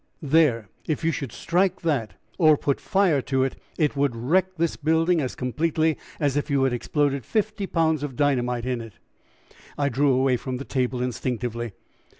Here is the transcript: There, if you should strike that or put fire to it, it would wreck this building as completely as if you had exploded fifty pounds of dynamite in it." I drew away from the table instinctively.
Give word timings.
There, 0.23 0.67
if 0.87 1.03
you 1.03 1.11
should 1.11 1.31
strike 1.31 1.81
that 1.81 2.15
or 2.39 2.57
put 2.57 2.81
fire 2.81 3.21
to 3.21 3.43
it, 3.43 3.55
it 3.77 3.95
would 3.95 4.15
wreck 4.15 4.55
this 4.57 4.75
building 4.75 5.21
as 5.21 5.35
completely 5.35 5.95
as 6.19 6.35
if 6.35 6.49
you 6.49 6.63
had 6.63 6.73
exploded 6.73 7.23
fifty 7.23 7.67
pounds 7.67 8.01
of 8.01 8.15
dynamite 8.15 8.65
in 8.65 8.81
it." 8.81 8.93
I 9.77 9.89
drew 9.89 10.11
away 10.11 10.37
from 10.37 10.57
the 10.57 10.65
table 10.65 11.03
instinctively. 11.03 11.73